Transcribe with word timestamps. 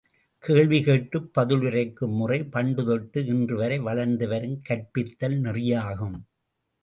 கேள்வி 0.43 0.83
கேட்டுப் 0.83 1.33
பதில் 1.33 1.61
உரைக்கும் 1.61 2.15
முறை 2.15 2.43
பண்டு 2.43 2.85
தொட்டு 2.85 3.25
இன்று 3.25 3.55
வரை 3.57 3.79
வளர்ந்து 3.79 4.27
வரும் 4.27 4.61
கற்பித்தல் 4.69 5.37
நெறியாகும். 5.41 6.17